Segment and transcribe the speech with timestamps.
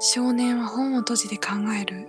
[0.00, 2.08] 少年は本を閉じて考える。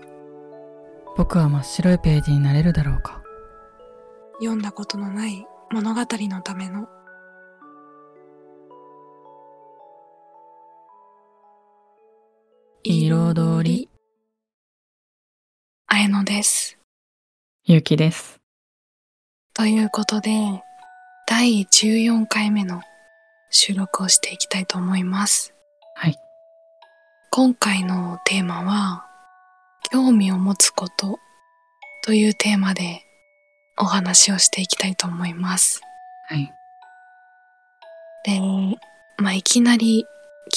[1.16, 3.22] 僕は真っ白いページになれるだろうか。
[4.40, 6.88] 読んだことのない物語のための。
[12.84, 13.90] 彩り。
[15.88, 16.78] あやのです。
[17.64, 18.40] ゆうきです。
[19.54, 20.62] ということで
[21.28, 22.82] 第14回目の
[23.50, 25.54] 収録をしていきたいと思います。
[25.96, 26.25] はい
[27.38, 29.06] 今回のテーマは
[29.92, 31.20] 興味を持つこと
[32.02, 33.02] というテーマで
[33.78, 35.82] お話をしていきたいと思います。
[36.30, 36.54] はい。
[38.24, 38.40] で、
[39.18, 40.06] まあ、いきなり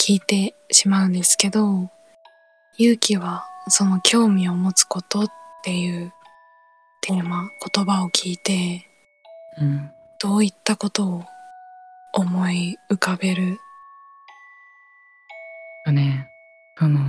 [0.00, 1.90] 聞いてしまうんですけど
[2.76, 5.28] 勇気はその興味を持つことっ
[5.64, 6.12] ていう
[7.00, 8.88] テーマ言葉を聞いて
[9.60, 9.90] うん。
[10.20, 11.24] どういったことを
[12.12, 13.58] 思い浮かべる？
[15.84, 16.28] とね
[16.78, 17.00] その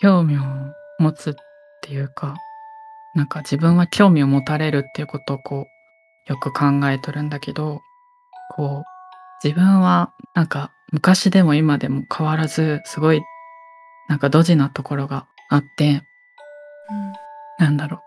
[0.00, 0.42] 興味を
[0.98, 1.34] 持つっ
[1.82, 2.36] ていうか
[3.14, 5.66] なんか自分は興味を持たれるっていうことをこ
[6.28, 7.80] うよく考えとるんだけど
[8.54, 13.22] こう自分はなんか昔でも今でも変わらずすごい
[14.08, 16.02] なんかドジなところがあって
[17.58, 18.00] なんだろう。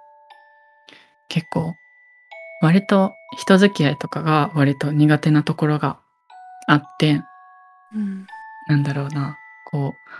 [1.28, 1.76] 結構
[2.62, 6.00] 割と人付き合いとかが割と苦手なところが
[6.68, 7.22] あって
[7.96, 8.28] うん。
[8.68, 9.38] なんだろうな
[9.72, 10.12] こう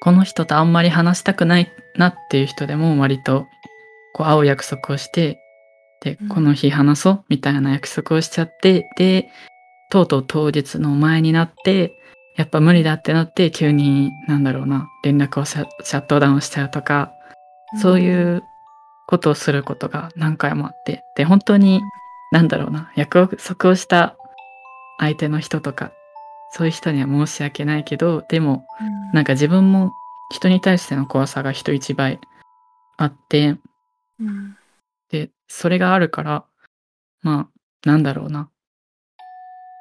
[0.00, 3.46] この人とあんまり話したくないなっていう人でも割と
[4.12, 5.40] こう会う約束をして
[6.00, 6.28] でうん。
[6.28, 9.28] この日話そうみたいな約束をしちゃってで
[9.90, 11.92] とうとう当日の前になって
[12.36, 17.12] やっぱ無理だってなって急になんだろうな連絡をシャシャットダウンしちゃうとか
[17.80, 18.42] そういう
[19.06, 21.80] ことをすることが何回もあってで本当に
[22.32, 24.16] なんだろうな約束をした
[24.98, 25.92] 相手の人とか
[26.50, 28.66] そういう人には申し訳ないけどでも
[29.12, 29.92] なんか自分も
[30.30, 32.20] 人に対しての怖さが人一倍
[32.96, 33.56] あって
[34.20, 34.56] うん。
[35.10, 36.44] でそれがあるから
[37.22, 37.48] ま
[37.84, 38.50] あなんだろうな。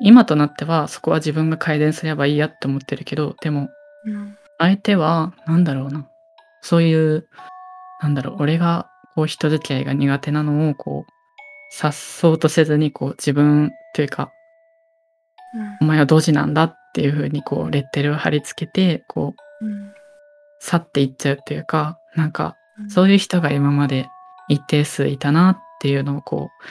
[0.01, 3.69] 今となってはそこは自分が改善すればいいやって思ってるけどでも
[4.06, 4.38] うん。
[4.57, 6.07] 相手はなんだろうな。
[6.61, 7.28] そういう
[8.01, 11.11] なんだろう俺がこう人付き合いが苦手なのをこう
[11.72, 14.31] 察そうとせずにこう自分というか
[15.81, 19.93] お前はドジなんだっていう風にこうレッテルを貼り付けてこううん。
[20.59, 22.89] 去っていっちゃうっていうかなんかうん。
[22.89, 24.07] そういう人が今まで
[24.47, 26.63] 一定数いたなっていうのをこう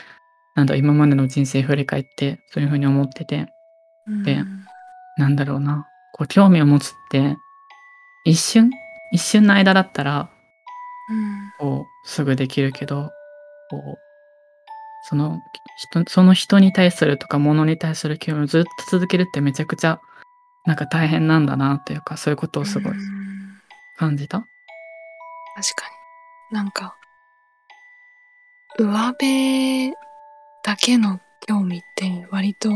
[0.54, 3.46] なんだ今までの人生振り返ってそういう風に思ってて。
[4.06, 4.22] うん。
[4.22, 4.42] で
[5.16, 5.86] なんだろうな。
[6.12, 7.36] こう興味を持つって
[8.24, 8.70] 一瞬
[9.12, 10.30] 一瞬の間だったら
[11.10, 11.52] うん。
[11.58, 13.10] こうすぐできるけど
[13.70, 13.98] こう
[15.06, 15.42] その
[15.76, 20.00] 人その人に対するとか物に対する興味をずっと続けるってめちゃくちゃ
[20.64, 23.60] なんか大変なんだなというかそういうことをすごいうん。
[23.96, 24.38] 感じた？
[24.38, 24.48] 確
[25.76, 25.88] か
[26.50, 26.56] に。
[26.56, 26.96] なんか
[28.78, 29.92] 上辺
[30.64, 32.70] だけの興味って割と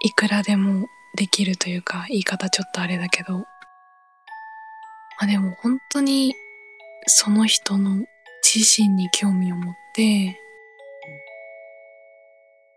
[0.00, 0.86] いくらでも
[1.16, 3.38] できるというか言い方ちょっとあれだけど。
[3.38, 3.44] ま
[5.20, 6.34] あでも本当に
[7.06, 8.04] その人の
[8.42, 10.40] 自身に興味を持って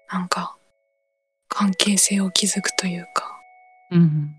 [0.10, 0.56] なんか
[1.50, 3.40] 関係性を築くというか。
[3.92, 4.36] うん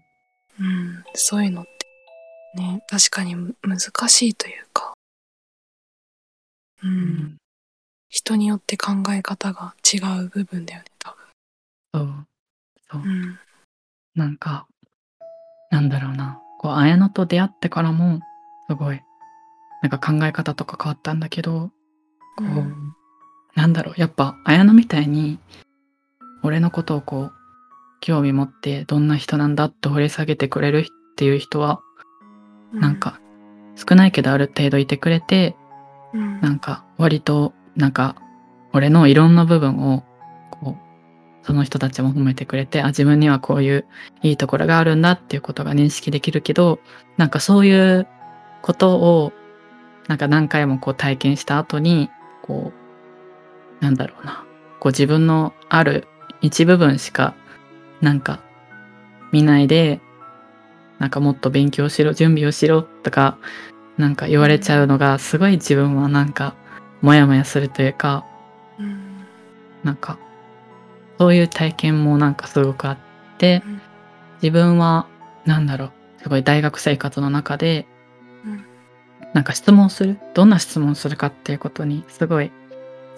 [0.60, 3.78] うん、そういうのってね、確かにむ難
[4.08, 4.92] しいというか、
[6.82, 7.36] うん、うん。
[8.08, 11.16] 人によって考え方が違う部分だよね、多
[11.94, 12.26] そう。
[12.90, 13.02] そう。
[13.02, 13.10] 分。
[13.10, 13.38] うん、
[14.16, 14.66] なんか
[15.70, 16.40] なんだろうな。
[16.58, 18.20] こう綾乃と出会ってからも
[18.68, 19.00] すごい
[19.82, 21.70] なんか考え方とか変わったんだけど
[22.36, 22.87] こう、うん
[23.58, 25.40] なんだろうやっぱ綾乃みたいに
[26.44, 27.32] 俺のことをこう
[28.00, 30.84] 興味持ってどんな人なんだって掘り下げてくれるっ
[31.16, 31.80] ていう人は
[32.72, 33.20] なん、か
[33.74, 35.56] 少ないけどある程度いてくれて
[36.14, 38.14] うん、なんか割となんか
[38.72, 40.04] 俺のいろんな部分を
[40.50, 40.76] こ
[41.42, 43.86] うその人たちも褒めてくれてあ自分にはこういう
[44.22, 46.78] いいところがあるんだっていうことが認識できるけど
[47.16, 48.06] なんかそういう
[48.62, 49.32] ことを
[50.06, 52.08] なんか何回もこう体験した後に
[52.42, 52.87] こう
[53.80, 54.44] なんだろうな。
[54.80, 56.06] こう自分のある
[56.40, 57.34] 一部分しか
[58.00, 58.40] なんか
[59.32, 60.00] 見ないで
[60.98, 63.38] なんかもっと勉強しろ準備をしろとか
[63.96, 66.54] なんか言われちゃうのがすごい自分はなんか
[67.02, 68.24] モヤモヤするというか
[68.78, 69.24] うん、
[69.82, 70.18] なんか
[71.18, 72.98] そういう体験もなんかすごくあっ
[73.38, 73.80] てうん。
[74.40, 75.08] 自分は
[75.44, 75.92] なんだろう
[76.22, 77.86] すごい大学生活の中で
[78.44, 78.64] うん。
[79.34, 82.52] なんか質問するどんな質問するかっていうことにすごい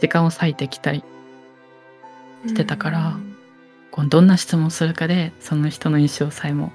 [0.01, 1.05] 時間を割いてきたり
[2.47, 3.17] してたから
[3.91, 6.73] こうどんな質問するかでその人の印象さえも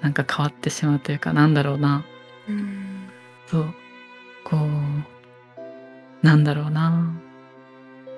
[0.00, 2.04] なんか変わってしまうというかなんだろうな。
[2.48, 3.08] うん。
[3.46, 3.74] そう。
[4.44, 7.10] こうなんだろうな。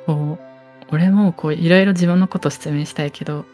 [0.04, 3.44] こう俺もこういろいろ自分のこと説明したいけど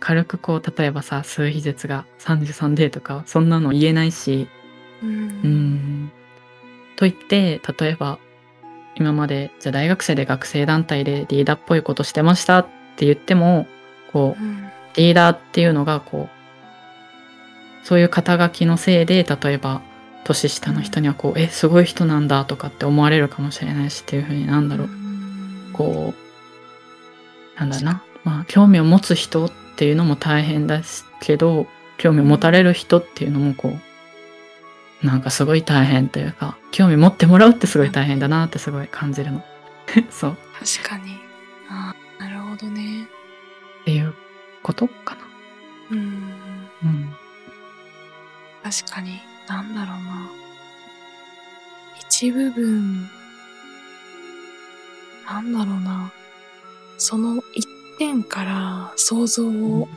[0.00, 4.48] 軽くこう例えばさ数比術が33でとかそんなの言えないし
[5.02, 5.14] ううん
[6.06, 6.12] ん。
[6.96, 8.18] と言って例えば
[8.96, 12.66] 今までじゃあ大学生で学生団体でリーダーっぽいことしてましたっ
[12.96, 13.66] て言っても
[14.12, 14.70] こううん。
[14.96, 19.82] リーダーっていうのがこうそういう肩書きのせいで例えば
[20.24, 24.88] 年下の人にはこうえすごい人なんだとかって思われるかもしれないしっていうふうになんだろう。
[25.72, 26.14] こ
[27.56, 28.02] うなんだな。
[28.24, 31.66] まあ興味を持つ人っていうのも大変だしけど
[31.96, 33.80] 興味を持たれる人っていうのもこう
[35.02, 39.44] なんかすごい大変というか興味持ってもらうってすごい大変だなってすごい感じるの。
[40.10, 40.36] そう。
[40.82, 41.18] 確かに。
[41.68, 43.04] あーなるほどね。
[43.04, 44.14] っていう
[44.62, 45.20] ことかな。
[45.92, 45.98] うん
[46.84, 47.14] うん
[48.62, 49.20] 確かに。
[49.48, 50.30] なんだろうな。
[51.98, 53.08] 一部分
[55.26, 56.12] なんだろうな。
[56.98, 57.66] その一
[57.98, 59.88] 点から想像を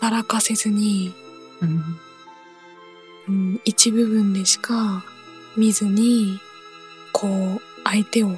[0.00, 1.12] 働かせずに、
[1.60, 1.98] うん
[3.28, 5.04] うん、一部分でしか
[5.56, 6.40] 見ずに
[7.12, 8.28] こう相手を、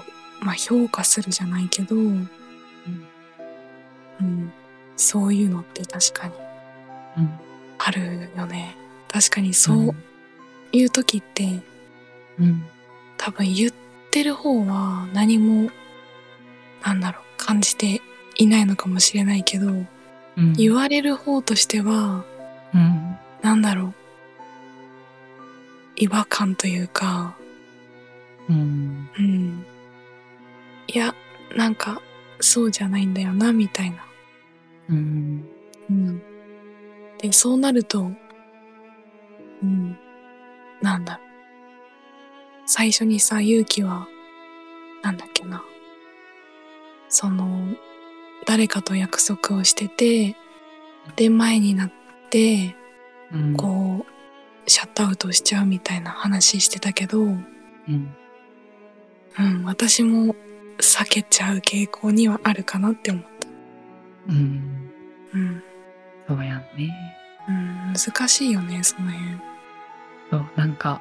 [0.40, 2.28] まあ、評価するじゃないけど、うん、
[4.96, 6.34] そういうのって確かに
[7.18, 7.30] うん
[7.78, 8.76] あるよね。
[9.08, 9.94] 確かにそう
[10.72, 11.60] いう時って、
[12.38, 12.64] うん
[13.18, 13.72] 多分言っ
[14.10, 15.70] てる方は何も
[16.84, 18.02] なんだろう感じて
[18.36, 20.52] いないのかもしれないけど、うん。
[20.52, 22.24] 言われる方としては
[22.74, 23.16] うん。
[23.42, 23.94] なんだろう
[25.96, 27.36] 違和感というか。
[28.48, 29.08] うん。
[29.18, 29.66] うん。
[30.88, 31.14] いや
[31.56, 32.00] なんか
[32.40, 33.96] そうじゃないんだよなみたいな、
[34.90, 35.44] うん。
[35.90, 36.22] うん、
[37.18, 38.10] でそうなると
[39.62, 39.98] うん。
[40.80, 41.26] なんだろう。
[42.66, 44.06] 最初にさ勇気は
[45.02, 45.64] なんだっけな。
[47.08, 47.74] その
[48.46, 50.36] 誰かと約束をしてて
[51.16, 51.92] で前になっ
[52.30, 52.76] て
[53.32, 53.56] うん。
[53.56, 54.15] こう
[54.66, 57.44] シャットアウトしちゃうみたいな話してたけど、うん、
[57.88, 57.92] う
[59.42, 60.34] ん私も
[60.78, 63.48] 避けちゃう傾向にはあるかなって思った。
[64.28, 64.90] うん。
[65.34, 65.62] うん、
[66.28, 66.92] そうやんね。
[67.48, 69.56] うん、難しいよね、その辺。
[70.30, 71.00] そうなんか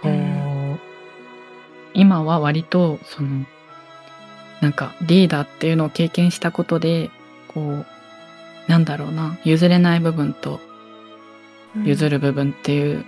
[0.00, 0.78] こう、う
[1.94, 3.44] 今は割とその
[4.60, 7.10] なんかリーダーっていうのを経験したことで
[7.48, 7.86] こう
[8.68, 10.60] なんだろうな譲れない部分と
[11.84, 13.04] 譲る部分っていう、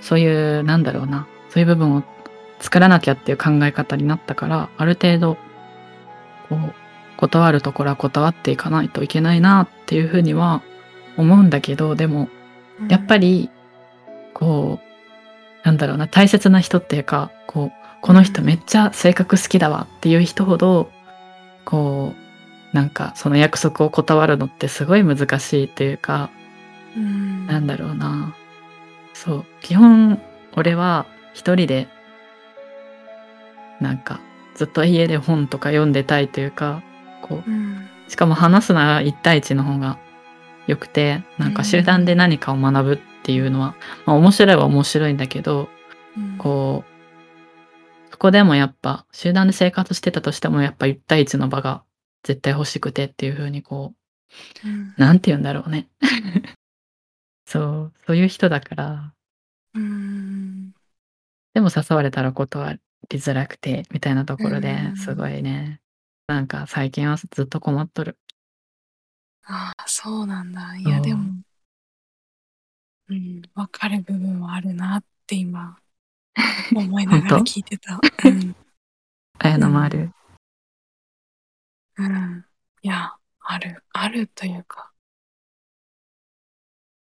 [0.00, 1.26] そういうなんだろうな。
[1.48, 2.02] そういう部分を
[2.64, 5.36] 作らなきゃっていう考え方になったからある程度
[6.48, 6.74] こう
[7.16, 10.62] 断るところは断っていかないといけないなっていうふうには
[11.16, 12.28] 思うんだけどでも
[12.80, 13.50] うん、やっぱり
[14.32, 16.08] こうなんだろうな。
[16.08, 20.90] 大切な人っていうかこうこの人めっちゃ性格好きだわっていう人ほど
[21.64, 22.14] こ
[22.72, 26.30] うなんかその約束を断るのってすごい難しいっていうか
[26.96, 28.34] うん、なんだろうな。
[29.12, 29.44] そう。
[29.60, 30.20] 基本
[30.56, 31.88] 俺は一人で
[33.80, 34.20] なんか
[34.54, 36.82] ずっと家で本とか読んでたいというか
[37.22, 39.98] こううん、しかも話すなら1対1の方が
[40.66, 43.74] 良くてなんか集団で何かを学ぶっていうのは、
[44.04, 45.68] まあ面白いは面白いんだけど
[46.16, 51.82] うん、こうそこでもやっぱ集団で生活してたとしてもやっぱ1対1の場が
[52.22, 53.94] 絶対欲しくてっていう風にこ
[54.64, 55.88] うん、うなんて言うんだろうね
[57.46, 59.14] そうそういう人だから。
[59.74, 60.72] うん、
[61.52, 62.80] でも誘われたら断り
[63.18, 64.96] づらくてみたいなところでうん。
[64.96, 65.80] すごいね。
[66.26, 68.16] なんか最近はずっと困っとる。
[69.46, 70.76] ああ、そうなんだ。
[70.76, 71.04] いや、そう。
[71.04, 71.32] でも、
[73.08, 75.78] うん、わかる部分はあるなって今、
[76.74, 78.00] 思いながら聞いてた。
[78.24, 78.56] うん、
[79.38, 80.10] あやのもある。
[81.96, 82.44] うん。
[82.82, 84.93] いや、ある、あるというか、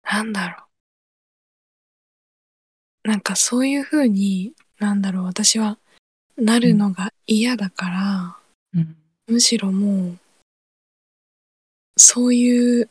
[0.05, 0.63] なんだろ
[3.03, 3.07] う。
[3.07, 5.77] なんかそういう風に、なんだろう、私は
[6.37, 8.37] なるのが嫌だから、
[8.73, 8.97] うん
[9.27, 10.19] むしろもう、
[11.97, 12.89] そういう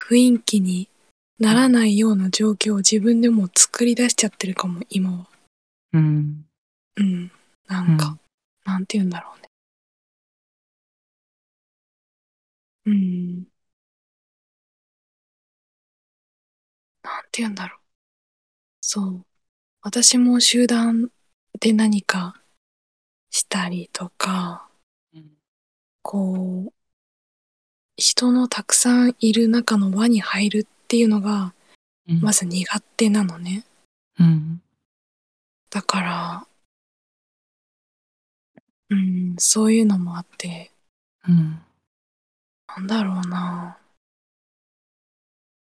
[0.00, 0.88] 雰囲気に
[1.40, 5.26] ならないような状況を自分でもう作り出しちゃってるかも、今は。
[5.94, 6.46] うん
[6.96, 7.32] うん。
[7.66, 8.16] なんか、
[8.64, 9.48] なんて言うんだろうね。
[12.86, 13.51] うん。
[17.02, 17.80] なんて言うんだろう。
[18.80, 19.26] そう。
[19.82, 21.10] 私も集団
[21.60, 22.40] で何か
[23.30, 24.68] したりとか、
[25.14, 25.30] うん
[26.02, 26.72] こう、
[27.96, 31.54] 人のたくさんいる中の輪に入るっっていうのが、
[32.06, 32.20] うん。
[32.20, 33.64] まず苦手なのね。
[34.20, 34.60] うん。
[35.70, 36.46] だから、
[38.90, 40.70] うん、そういうのもあって、
[41.26, 41.62] うん。
[42.76, 43.78] なんだろうな。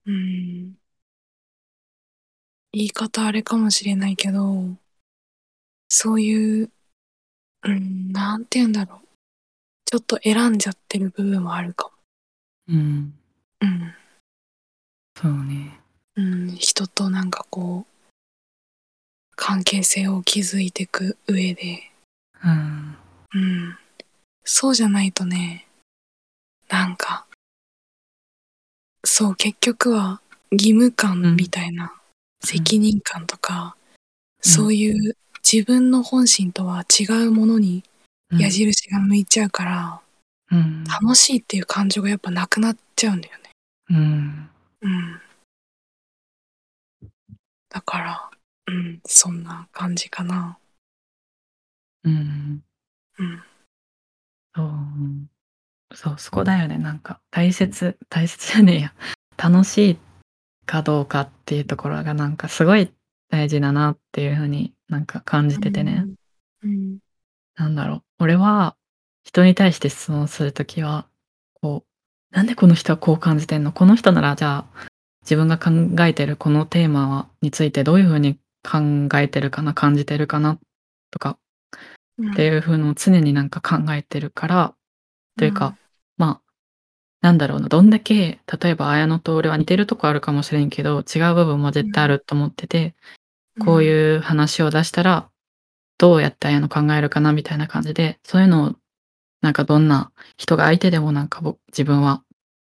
[0.06, 0.79] うん。
[2.72, 4.76] 言い方あれかもしれないけど、
[5.88, 6.70] そういう、
[7.64, 9.08] うん、なんて言うんだろう。
[9.86, 11.92] ちょっと選んじゃってる部分もあるかも。
[12.68, 13.14] うん。
[13.60, 13.94] うん。
[15.20, 15.80] そうね。
[16.14, 17.90] うん、人となんかこう、
[19.34, 21.90] 関係性を築いていく上で、
[22.44, 22.96] うん。
[23.34, 23.78] うん。
[24.44, 25.66] そうじゃないとね、
[26.68, 27.26] なんか、
[29.04, 30.20] そう、結局は
[30.52, 31.99] 義務感みたいな、
[32.42, 33.80] 責任感とか、うん
[34.42, 37.84] そういう自分の本心とは違うものに
[38.30, 38.38] うん。
[38.38, 40.00] 矢印が向いちゃうから、
[40.50, 40.84] うん。
[40.84, 43.50] 楽しいっていう感情がやっぱなくなっちゃうんだよね。
[43.90, 44.50] うん。
[44.80, 45.20] うん。
[47.68, 48.30] だから、
[48.66, 50.58] うん、そんな感じかな。
[52.04, 52.64] うん。
[53.18, 53.42] うん。
[54.54, 55.96] そう。
[55.96, 56.78] そう、そこだよね。
[56.78, 58.94] なんか、大切、大切じゃねえや。
[59.36, 59.98] 楽しい
[60.70, 62.92] かどうかっていうところがなんかすごい
[63.28, 66.06] 大事だなっていうふうになんか感じててね。
[66.62, 66.98] うん。
[67.56, 68.02] なんだろう。
[68.20, 68.76] 俺は
[69.24, 71.06] 人に対して質問するときは、
[71.60, 71.84] こ
[72.32, 73.72] う、なんでこの人はこう感じてんの？
[73.72, 74.86] この人ならじゃあ
[75.22, 75.70] 自分が考
[76.04, 80.56] えてるこのテーマについてどういうふうに考えてるかな感じてるかな
[81.10, 81.36] とか
[82.16, 82.32] うん。
[82.32, 84.74] っていう風のを常になんか考えてるから、
[85.36, 85.76] というか、
[86.16, 86.49] まあ、
[87.20, 92.94] なんだろうな、どんだけ、例えば綾乃と俺は似てるとこあるかもしれんけど、違う部分も絶対あると思ってて、
[93.64, 95.30] こうういう話を出したら、
[95.98, 98.76] どうやって綾乃考えるかなみたいな感じで、そういうのを、
[99.42, 102.24] なんかどんな人が相手でもなんか僕自分は、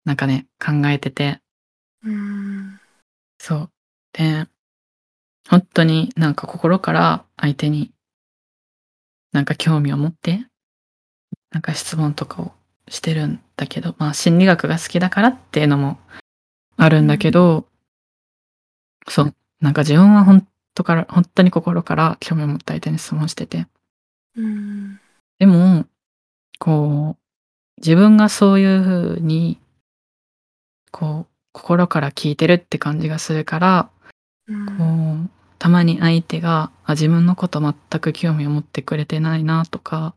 [0.05, 1.41] なんかね、考えてて、
[2.05, 2.11] ん。
[2.11, 2.81] うん。
[3.39, 3.71] そう。
[4.13, 4.47] で、
[5.49, 7.93] 本当になんか心から相手に
[9.33, 10.47] なんか興味を持って、
[11.51, 12.53] なんか質問とかを
[12.89, 15.99] してるんだけど、まあ心理学が好きだからっていうのも
[16.77, 17.67] あるんだけど、
[19.09, 23.67] そう、なんか自分は本当から、本当に心から興味を持った相手に質問してて、
[24.37, 25.01] うん。
[25.39, 25.87] でも、
[26.59, 29.61] こう、自分がそういう風に、
[30.91, 33.91] こう、心から聞いてるって感じがするから、
[34.49, 34.67] うん。
[34.67, 40.15] こう、たまに相手が、あ、自分のこと全く興味を持ってくれてないなとか、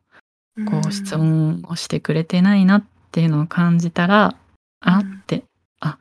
[0.66, 2.84] こう質問をしてくれてないなっ
[3.18, 4.36] ていうのを感じたら、
[4.80, 5.14] あうん。
[5.22, 5.44] って、
[5.80, 5.98] あ、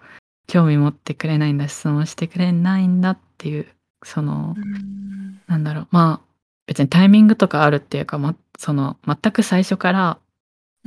[0.46, 3.66] 興味持ってくれないんだ、質問してくれないんだっていう、
[4.04, 5.40] そのう、ん。
[5.46, 6.26] なんだろう、まあ、
[6.66, 10.18] 別にタイミングとかあるっていうか、ま、その、全く最初から、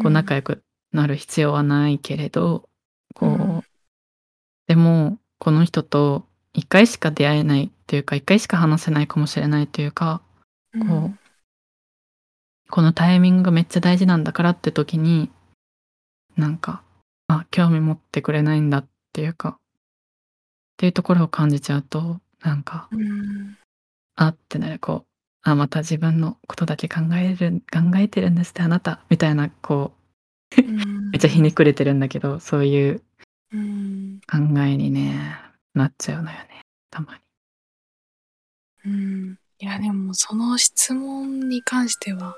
[0.03, 0.61] こう仲良く
[0.93, 2.69] なる必要はないけれど、
[3.15, 3.63] こう、うん。
[4.67, 10.21] でも、この人と一回しか出会えないっていうか、一回しか話せないかもしれないというか、
[10.75, 11.19] うん、こう、
[12.69, 15.31] このタイミングがめっちゃ大事なんだからって時に、
[16.39, 16.83] なんか、
[17.27, 19.55] あ、興味持ってくれないんだっていうか、っ
[20.77, 23.57] ていうところを感じちゃうと、なんか、うん。
[24.15, 25.07] あってなる、こう、
[25.43, 29.93] あ、また自分のことだけ考える、考えてるんですってあなた、みたいな、こ
[30.57, 30.61] う、
[31.11, 33.03] めっちゃひねくれてるんだけど、そういう
[33.51, 34.21] うん。
[34.31, 35.35] 考えにね、
[35.73, 37.21] なっちゃうのよね、たまに。
[38.85, 39.39] うん。
[39.59, 42.35] いや、でも、その質問に関しては、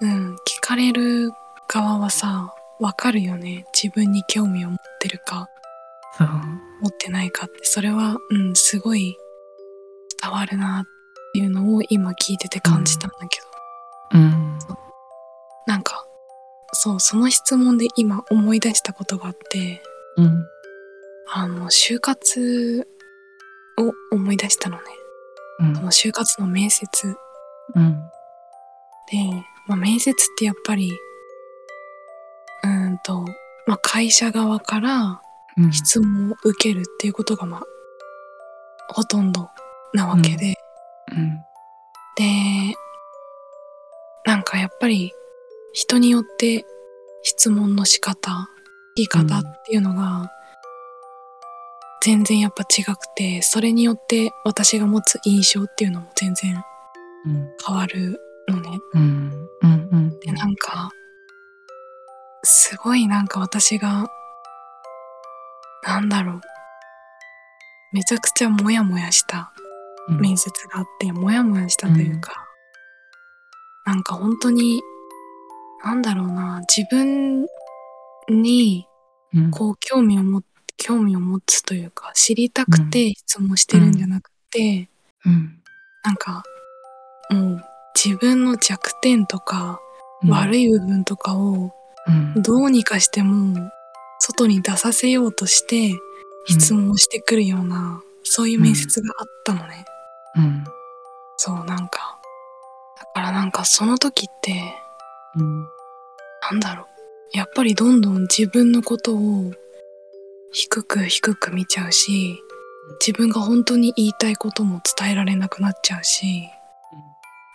[0.00, 1.32] うん、聞かれる
[1.68, 3.64] 側はさ、わかるよね。
[3.72, 5.48] 自分に興味を持ってるか。
[6.80, 9.16] 持ってないかって、それは、うん、すごい
[10.20, 10.86] 伝わるなっ
[11.32, 13.40] ていうのを今聞いてて感じたんだけ
[14.12, 14.58] ど、うん。
[15.68, 16.04] なんか、
[16.72, 19.80] そう、その質問で今思い出したことがあって、
[20.16, 20.44] うん。
[21.32, 22.88] あの、就活
[23.78, 24.82] を思い出したのね。
[25.60, 27.16] うんその就活の面接
[27.76, 27.92] うん。
[29.08, 29.18] で、
[29.68, 30.90] まあ、面接ってやっぱり、
[32.92, 33.24] んと、
[33.66, 35.22] まあ、会社側から
[35.58, 35.72] うん。
[35.72, 37.62] 質問を受けるっていうことが、まあ、
[38.88, 39.50] ほとんど
[39.92, 40.54] なわけで、
[41.10, 41.36] うん。
[42.16, 42.74] で、
[44.24, 45.12] なんかやっぱり
[45.74, 46.64] 人によって
[47.22, 48.48] 質問の仕方、
[48.96, 50.30] 聞き方っていうのが
[52.02, 56.62] 全然やっぱ違くて、それによって私が持つ印象っていうのも全然
[57.26, 57.48] うん。
[57.64, 58.78] 変わるのね。
[58.94, 59.48] うん。
[59.62, 59.88] うん。
[59.92, 60.20] うん。
[60.20, 60.90] で、なんか、
[62.44, 64.06] すごいなんか私が、
[65.86, 66.40] なんだろう、
[67.92, 69.52] めちゃくちゃモヤモヤした
[70.08, 72.48] うん面接があって、モヤモヤしたというか、
[73.86, 74.80] なんか本当に、
[75.84, 77.46] なんだろうな、自分
[78.28, 78.86] に
[79.34, 79.50] うん。
[79.50, 84.88] こう興味を持って、興味を持つというか、知りたくて質問してるんじゃなくて、
[85.24, 85.60] うん。
[86.02, 86.42] なんか、
[87.30, 89.80] もう自分の弱点とか、
[90.28, 90.64] 悪い。
[90.64, 91.72] い部分とかを
[92.06, 92.42] うん。
[92.42, 93.70] どうにかしても
[94.20, 95.98] 外に出させようとして
[96.46, 99.84] 質問をしてくるような、そういう面接があったのね。
[100.36, 100.64] うん。
[101.36, 102.18] そう、なんか。
[102.98, 104.74] だからなんかその時って、
[105.36, 105.62] うん。
[106.50, 106.86] なんだろう。
[107.36, 109.52] やっぱりどんどん自分のことを
[110.52, 112.42] 低く低く見ちゃうし、
[113.00, 116.48] 自分が本当に言いたいことも伝えられなくなっちゃうし、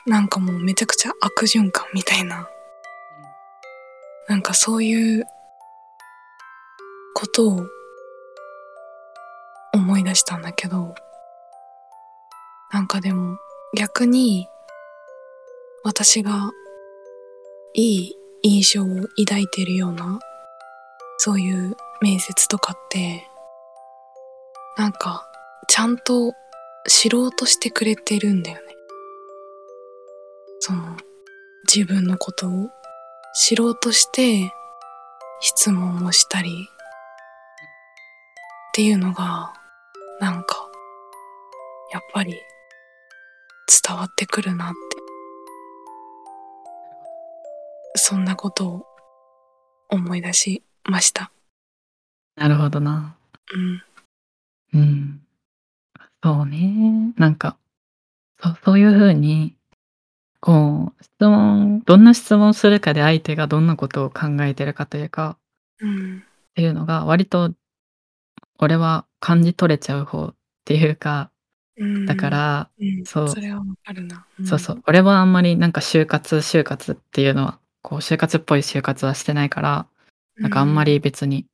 [0.06, 2.50] なんかもうめちゃくちゃ悪循環みたいな。
[4.28, 5.26] なんかそういう
[7.14, 7.66] ことを
[9.74, 10.96] 思い出したんだけど、
[12.72, 13.38] なんかでも
[13.76, 14.48] 逆に
[15.84, 16.52] 私が
[17.74, 20.20] いい印象を抱いてるような
[21.18, 23.28] そういう面接とかって
[24.78, 25.26] なんか
[25.68, 26.34] ちゃんと
[26.88, 28.64] 知ろうとしてくれてるんだよね。
[30.60, 30.98] その
[31.72, 32.70] 自分のことを
[33.34, 34.52] 知ろうとして
[35.42, 36.76] 質問をしたりっ
[38.74, 39.54] ていうのが
[40.20, 40.68] なんか
[41.92, 42.34] やっぱり
[43.86, 44.98] 伝わってくるなって
[47.96, 48.86] そんなことを
[49.90, 51.32] 思い出しました。
[52.36, 53.18] なるほどな。
[53.54, 54.80] うん。
[54.80, 55.22] うん。
[56.24, 57.14] そうね。
[57.18, 57.58] なんか、
[58.42, 59.57] そうそういう風に、
[60.48, 65.38] こう、質問どんな質問するかで相手がどんなことを考えてるかというか
[65.82, 66.20] うん。
[66.20, 67.52] っていうのが割と
[68.58, 71.32] 俺は感じ取れちゃう方っていうか、
[71.78, 72.06] うん。
[72.06, 74.26] だか、ら、うん、そうそれはわかるな。
[74.42, 79.86] んそうそう、俺はあんまりなんか就活就活っていうのは、こう就活っぽい就活はしてないから、
[80.38, 81.46] なんかあんまり、別に、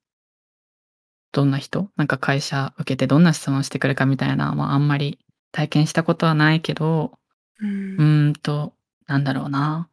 [1.31, 1.89] どんな人？
[1.95, 5.17] なんか会社受けてどんな質問してくるかみたいな、まあ、あんまり
[5.51, 7.17] 体験したことはないけど、
[7.59, 8.29] うん。
[8.29, 8.73] んと、
[9.07, 9.89] なんだろうな。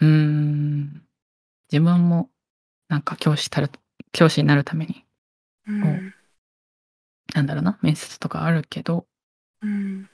[0.00, 1.06] うーん、
[1.72, 2.30] 自分も
[2.88, 3.70] なんか教師たる
[4.12, 5.04] 教師になるために、
[5.66, 6.14] うん。
[7.34, 9.06] なんだろうな、面接とかあるけど、
[9.62, 10.08] うん。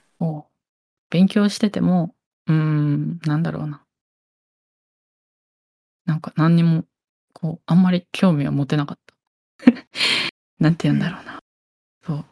[1.11, 2.15] 勉強してても、
[2.47, 3.83] うーん、なんだろうな。
[6.05, 6.85] なんか何にも、
[7.33, 9.15] こう、あんまり興味を持てなかった。
[10.57, 11.39] なんて言うんだろうな。
[12.03, 12.25] そう。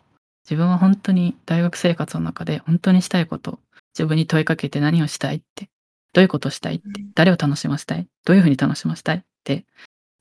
[0.46, 3.60] 自分は本当に大学生活の中で本当にしたいこと、
[3.98, 5.70] 自分に問いかけて何をしたいって、
[6.14, 9.66] どういうことをしたいって、誰を楽しませたい、どういうふうに楽しませたいって、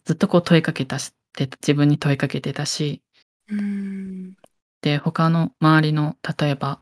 [0.05, 3.03] ずっとこう問いかけたして、自分に問いかけてたし、
[3.49, 4.35] うん。
[4.83, 6.81] で、他の周りの、例えば、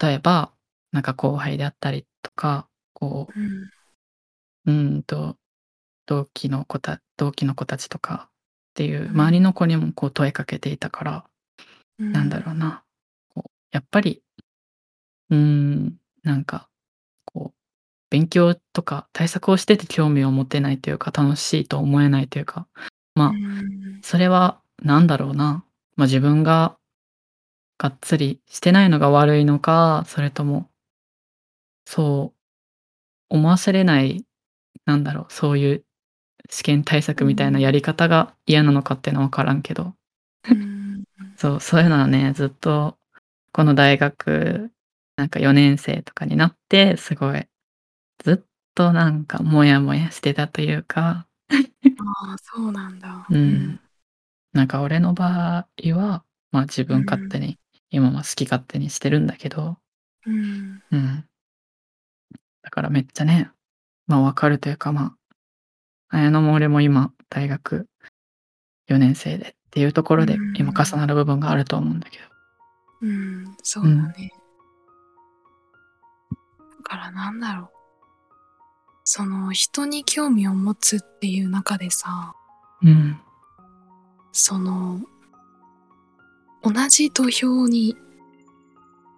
[0.00, 0.52] 例えば、
[0.92, 3.70] なんか後輩であったりとか、こうん。
[4.66, 5.36] う、んと、
[6.06, 9.10] 同期の子た同期の子たちとかっていう、うん。
[9.10, 11.24] 周りの子にもこう問いかけていたから、
[11.98, 12.84] なんだろうな、
[13.34, 14.22] こう、やっぱり、
[15.32, 16.68] うーん、なんか、
[17.24, 17.58] こう、
[18.10, 22.68] 勉強とか対策をしてて興味を持てないというか、楽しいと思えないというか、
[23.14, 24.00] まあ、うん。
[24.02, 25.64] それはなんだろうな。
[25.96, 26.76] まあ、自分が
[27.78, 30.68] がっつりしてないのが悪いのか、それとも、
[31.86, 32.38] そう
[33.30, 34.24] 思わせれない、
[34.84, 35.84] なんだろう、そういう
[36.50, 39.94] 試験対策みたいなやり方が嫌なのかっていうのは分からんけど、
[40.48, 41.04] うん。
[41.36, 42.98] そう、そういうのはね、ずっと
[43.52, 44.70] この大学、
[45.22, 47.46] なんか4年生とかになって、すごい、
[48.24, 53.24] ずっとなんかモヤモヤしてたというか、ああ、そうなんだ。
[53.30, 53.80] うん。
[54.52, 55.64] なんか俺の場合
[55.96, 57.56] は、まあ自分勝手に、
[57.90, 59.76] 今は好き勝手にしてるんだけど、
[60.26, 60.82] うん。
[60.90, 61.24] うん。
[62.62, 63.48] だからめっちゃね、
[64.08, 65.14] まあわかるというかま
[66.10, 67.86] あ、綾野も俺も今大学
[68.88, 72.24] 4年生でっていうところでうん今重なる部分があると思うんだけど。
[73.02, 73.56] うん。
[73.62, 74.32] そうだね。
[76.82, 77.68] だからなんだろう。
[79.04, 82.34] その人に興味を持つっていう中でさ、
[82.82, 83.20] うん。
[84.32, 85.00] その
[86.62, 87.96] 同じ土俵に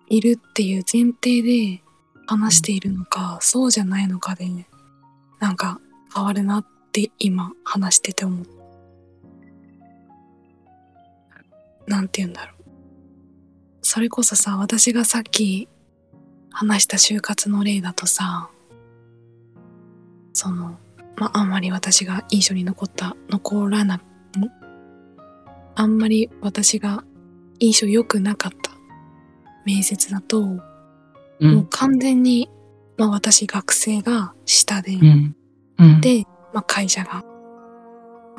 [0.08, 1.82] いるっていう前提で
[2.26, 4.46] 話しているのか、そうじゃないのかで
[5.40, 5.80] なんか
[6.14, 8.46] 変わるなって今話してて思う。
[11.86, 12.54] なんて言うんだろう。
[13.82, 15.68] それこそさ、私がさっき
[16.54, 18.48] 話した就活の例だとさ、
[20.32, 20.78] その、
[21.16, 24.00] まあ、あんまり私が印象に残った、残らな、ん？
[25.74, 27.04] あんまり私が
[27.58, 28.70] 印象良くなかった
[29.64, 30.44] 面接だと、う。
[30.44, 30.62] も
[31.40, 32.48] うん完全に、
[32.96, 35.36] まあ私学生が下で、うん。
[35.78, 36.00] うん。
[36.00, 37.24] で、まあ会社が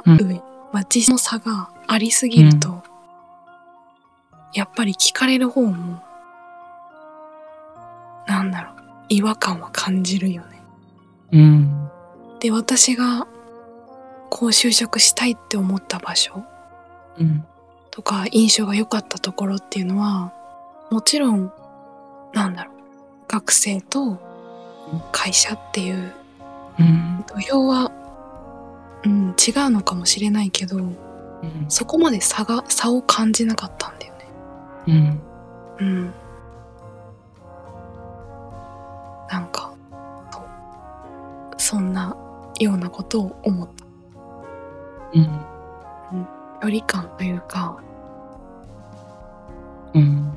[0.05, 0.35] うん上、
[0.71, 2.81] まあ実の差がありすぎると、
[4.53, 6.01] やっぱり聞かれる方も、
[8.27, 8.75] なんだろう、
[9.09, 10.61] 違和感は感じるよね。
[11.31, 11.89] うん。
[12.39, 13.27] で、私が、
[14.29, 16.43] こう就職したいって思った場所
[17.17, 17.45] うん。
[17.91, 20.33] とか、印象が良かったところっていうのは、
[20.91, 21.51] もちろん、
[22.33, 22.75] なんだろう、
[23.27, 24.19] 学生と
[25.11, 26.13] 会社っていう
[26.79, 27.23] うん。
[27.27, 27.91] 土俵は、
[29.03, 30.95] うん、違うのかもしれないけど、うん。
[31.69, 34.25] そこまで差が、差を感じなかったんだよね。
[34.87, 35.21] うん。
[35.79, 36.13] うん
[41.65, 42.15] そんな
[42.59, 43.85] ようなことを思った。
[45.15, 45.25] うん。
[46.61, 47.81] 距離感というか、
[49.95, 50.31] うん。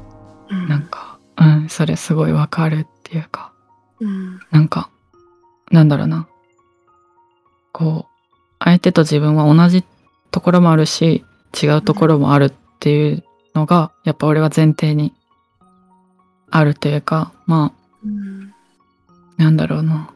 [0.49, 0.69] うん。
[0.69, 3.53] なんか、うん、それすごいわかるっていうか、
[4.01, 4.41] うん。
[4.51, 4.89] なんか、
[5.71, 6.27] なんだろうな。
[7.73, 8.25] こう、
[8.59, 9.85] 相手と自分は同じ
[10.31, 11.27] ところもあるし、
[11.63, 13.23] 違うところもあるっていう
[13.55, 15.13] のが、やっぱ俺は前提に
[16.51, 18.55] あるというか、まうん。
[19.39, 20.09] あ、なんだろうな。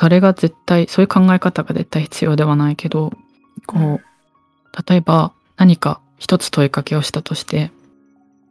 [0.00, 3.12] それが絶対、そういう考え方が絶対必要ではないけど、
[3.66, 4.00] こう、
[4.88, 7.70] 例えば何か一つ問いかけをしたとして、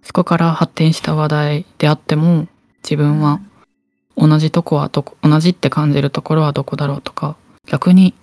[0.01, 2.47] そこから発展した話題であっても、
[2.83, 3.39] 自分は
[4.17, 8.13] 同じとこはどこ、同じって感じるところはどこだろうとか、逆に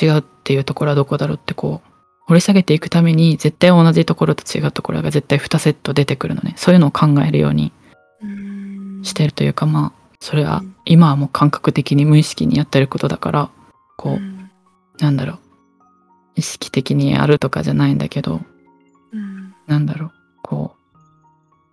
[0.00, 1.90] 違うっていうところはどこだろうってこう、
[2.26, 6.54] 掘り下げていくために絶対同じところと違うところが絶対2セット出てくるのね。
[6.56, 7.72] そういうのを考えるように
[8.22, 9.02] うん。
[9.04, 13.50] してるというか、まあ、それはうん今はもう感覚的に無意識にやってることだから、
[13.96, 14.50] こう、うん。
[14.98, 15.38] なんだろう、
[16.36, 18.40] 意識的にやるとかじゃないんだけど、
[19.12, 19.52] うん。
[19.66, 20.76] なんだろう、こ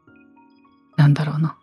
[0.07, 0.13] う、
[0.97, 1.55] なんだろうな。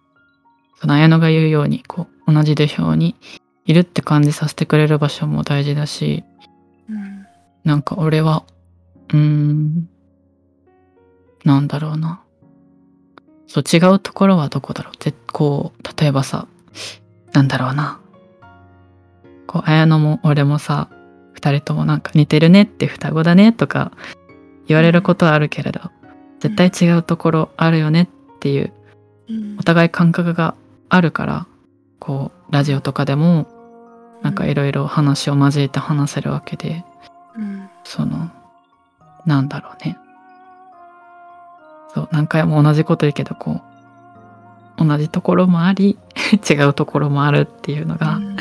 [0.80, 3.16] その綾野が言うように、こう、同じ土俵に
[3.64, 6.22] いるって感じさせてくれる場所も大事だし、
[6.88, 7.26] うん。
[7.64, 8.44] なんか俺は、
[9.12, 9.88] うーん、
[11.44, 12.22] なんだろうな。
[13.48, 14.96] そう、違うところはどこだろう。
[15.02, 16.46] ぜこう、例えばさ、
[17.32, 18.00] なんだろうな。
[19.46, 20.88] こう、綾野も俺もさ、
[21.32, 23.92] 二人ともなんか似てるねって双子だねとか
[24.66, 25.80] 言われることはあるけれど、
[26.38, 28.72] 絶対違うところあるよねっていう、
[29.28, 30.54] うんお互い感覚が
[30.88, 31.46] あるから、
[32.00, 33.46] こう、ラジオとかでも、
[34.22, 36.84] なんかいろいろ話を交えて話せるわけで、
[37.36, 37.68] うん。
[37.84, 38.30] その、
[39.26, 39.98] なんだろうね。
[41.94, 43.60] そう、何回も同じこと言うけど、こ
[44.78, 45.98] う、同じところもあり、
[46.48, 48.36] 違うところもあるっていうのが、うん。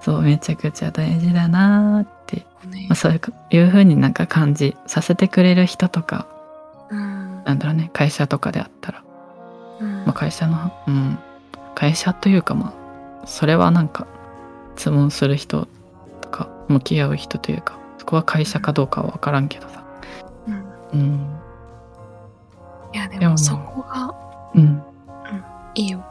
[0.00, 6.26] そう、めちゃくちゃ大事だなーって、ねまあ、そういうふうになんか感じさせてくれる人とか、
[6.90, 7.44] うん。
[7.44, 9.02] なんだろうね、会社とかであったら、
[9.80, 10.04] うん。
[10.04, 11.18] まあ、会社の、うん、
[11.74, 12.68] 会社というかま
[13.22, 14.06] あ、それはなんか、
[14.76, 15.66] 質問する人
[16.20, 19.82] とか、向き合う人というか、そこは会社かどうかは分からんけどさ。
[20.46, 20.64] うん。
[20.92, 21.34] うん。
[22.94, 24.14] いやででももそこが
[24.54, 24.62] うん。
[24.62, 24.84] いいよ
[25.28, 26.04] あ、いいよ。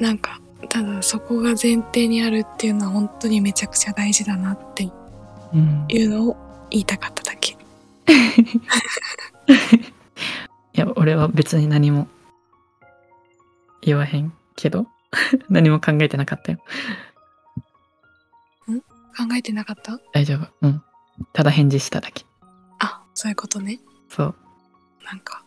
[0.00, 4.90] なんかただそこが前提にあるっていうのは本当にめちゃくちゃ大事だなって
[5.52, 5.84] うん。
[5.88, 6.36] いいうのを
[6.70, 7.56] 言いたかっただけ
[10.72, 12.08] や、俺は別に何も
[13.82, 14.86] 言わへんけど、
[15.48, 16.58] 何も考えてなかったよ。
[18.66, 19.98] 考えてなかった？
[20.12, 20.48] 大丈夫。
[20.60, 20.82] うん。
[21.32, 22.26] ただ返事しただけ。
[22.80, 23.80] あそういうことね
[24.10, 24.34] そう。
[25.04, 25.42] なんか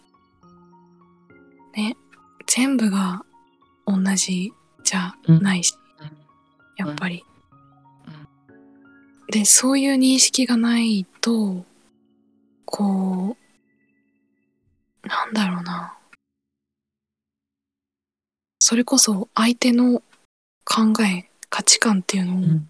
[1.76, 1.96] ね
[2.48, 3.24] 全部が
[3.92, 5.74] 同じじゃないし、
[6.78, 7.24] やっぱり、
[9.32, 11.64] でそういう認識がないと
[12.66, 13.38] こ
[15.04, 15.98] うなんだろうな
[18.60, 20.02] それこそ相手の
[20.66, 22.70] 考え価値観っていうのをうん。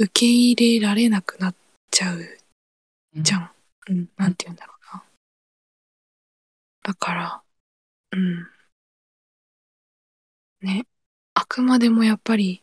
[0.00, 1.54] 受け入れられなくなっ
[1.90, 2.20] ちゃう
[3.16, 3.40] じゃん。
[3.40, 3.50] ん。
[3.88, 5.02] うん、なんて言うんだろうな。
[6.84, 7.42] だから、
[8.12, 8.46] うん。
[10.62, 10.86] ね。
[11.34, 12.62] あくまでもやっぱり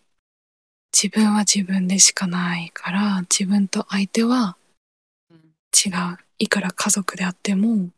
[0.96, 4.58] 自分は自分でしかないから、自分と相手は
[5.30, 6.18] 違う。
[6.38, 7.90] いくら家族であっても、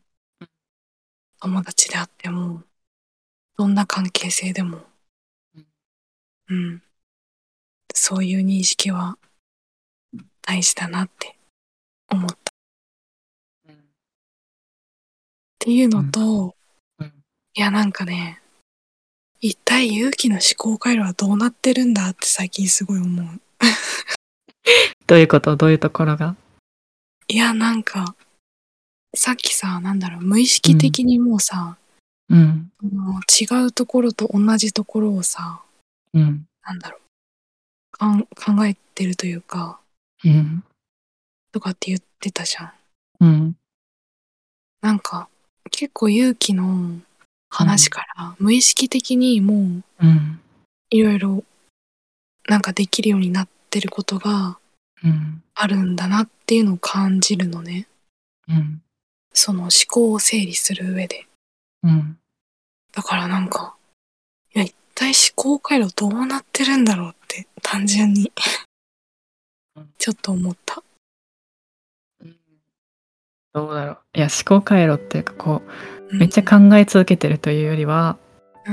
[1.39, 2.63] 友達であっても、
[3.55, 4.79] どんな関係性でも、
[6.49, 6.81] うん。
[7.93, 9.17] そういう認識は
[10.41, 11.35] 大事だなって
[12.09, 12.35] 思った。
[12.35, 13.75] っ
[15.59, 16.55] ていうのと、
[16.99, 17.13] うん
[17.55, 18.39] いやなんかね、
[19.39, 23.39] 一体勇気の思考回路はどうなってるんだって最近すごい思う。
[25.05, 25.55] どういうこと？
[25.55, 26.35] どういうところが？
[27.27, 28.15] いやなんか、
[29.15, 31.77] さっきさ、なんだろう、無意識的にもうさ、
[32.29, 32.71] うん。
[32.81, 35.61] もう違うところと同じところをさ、
[36.13, 36.45] うん。
[36.65, 37.01] なんだろう、
[37.91, 39.79] かん考えてるというか、
[40.25, 40.63] うん。
[41.51, 42.71] とかって言ってたじゃん。
[43.21, 43.55] うん。
[44.81, 45.29] なんか、
[45.71, 46.99] 結構勇気の
[47.49, 50.39] 話から、無意識的にもううん。
[50.89, 51.43] いろいろ
[52.47, 54.57] なんかできるようになってることが
[55.03, 55.43] うん。
[55.53, 57.87] あるんだなっていうのを感じるのね。
[58.47, 58.81] うん。
[59.33, 61.25] その思考を整理する上で。
[61.83, 62.17] うん。
[62.93, 63.75] だからなんか、
[64.55, 68.31] いや、一体思考回路どうなってるんだろうって単純に
[69.75, 70.83] うん ちょっと思った。
[73.53, 73.97] どうだろう。
[74.13, 75.61] いや、思考回路っていうか、こ
[76.09, 76.19] う、うん。
[76.19, 78.17] めっちゃ考え続けてるというよりは、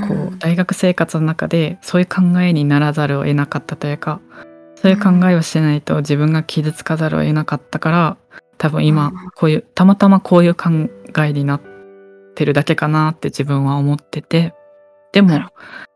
[0.07, 4.19] こう大学生活の中でそういう考えにならざるを得なかったというか、
[4.75, 8.17] そういう考えをしないと自分が傷つかざるを得なかったから、
[8.57, 10.69] 多分今うん、こういう、たまたまこういう考
[11.23, 11.61] えになっ
[12.35, 14.53] てるだけかなって自分は思ってて、
[15.13, 15.39] でも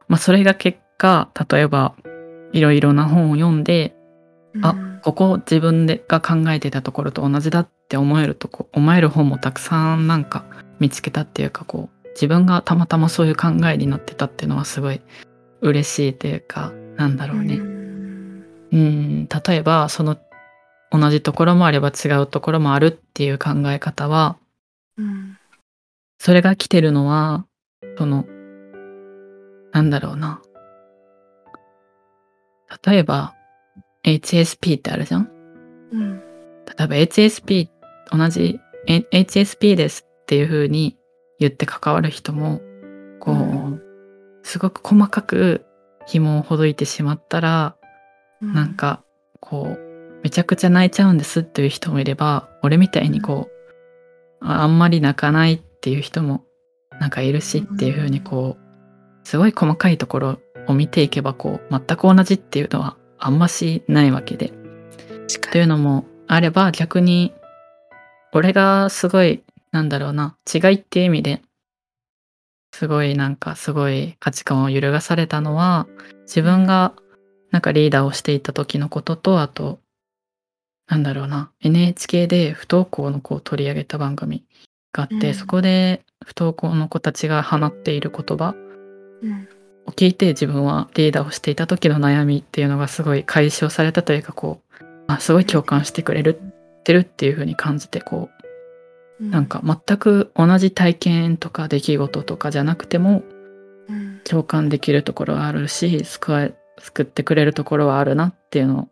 [0.07, 1.93] まあそれが結果、例えば、
[2.51, 3.95] いろいろな本を読んで、
[4.61, 4.99] あうん。
[5.01, 10.45] ここ自分でが考えてたところと同じだって思えるとこ思える本もたくさんなんか
[10.79, 15.01] 見つけたっていうかこう自分がたまたまそういう考えになってたっていうのはすごい
[15.61, 17.55] 嬉しいというかなんだろうね。
[17.55, 18.45] うん。
[18.71, 20.17] うん例えばその
[20.91, 24.37] 同じところもあれば違うところもあるっていう考え方は
[24.97, 25.37] うん
[26.19, 27.45] それが来てるのは
[27.97, 28.25] その
[29.71, 30.41] なんだろうな。
[32.85, 33.33] 例えば
[34.03, 35.29] HSP ってあるじゃん？
[35.91, 36.19] うん。
[36.19, 37.69] 例えば HSP
[38.11, 40.97] 同じえ HSP ですっていう風に
[41.39, 42.61] 言って関わる人も
[43.19, 43.81] こう、うん。
[44.43, 45.65] すごく細かく
[46.07, 47.75] 紐をほどいてしまったら、
[48.41, 48.53] うん。
[48.53, 49.03] なんか
[49.39, 49.89] こう
[50.23, 53.49] めちゃくちゃ泣いちゃうんですっていう人もいれば俺みたいにこ
[54.41, 56.43] うああんまり泣かないっていう人も
[56.99, 64.53] なんかいるしっていう風にこうすごい細かいところを見ていけばこう全く同じっていうのはあんましないわけで。
[65.51, 67.33] というのもあれば逆に
[68.33, 70.35] 俺がすごいなんだろうな。
[70.51, 71.41] 違いっていう意味で
[72.73, 75.87] すごいなんかすごい価値観を揺るがされたのは
[76.23, 76.93] 自分が
[77.51, 79.79] なんかリーダーをしていた時のこととあと
[80.87, 81.51] なんだろうな。
[81.61, 84.43] NHK で不登校の子を取り上げた番組
[84.91, 85.33] があって、うん。
[85.35, 88.55] そこで不登校の子たちが放っている言葉
[89.21, 89.47] うん。
[89.85, 96.39] を聞いて自分はリーダーをしていた時の悩みっていうのがすごい解消されたというかこうあすごい共感してくれる
[96.89, 98.29] ってるっていう風に感じてこ
[99.19, 103.23] うなんか全く同じ体験とか出来事とかじゃなくても
[103.87, 104.21] うん。
[104.23, 108.87] 共感できるところはあるし救え救ってくれるところはあるなっていうのを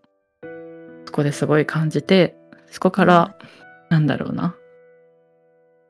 [1.05, 2.35] そこですごい感じて
[2.71, 3.35] そこから
[3.89, 4.55] なんだろうな